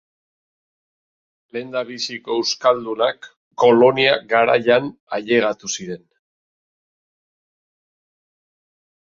[1.57, 3.29] Lehendabiziko euskaldunak
[3.65, 4.89] kolonia garaian
[5.19, 6.03] ailegatu ziren.